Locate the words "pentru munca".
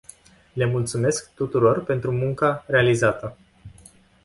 1.83-2.63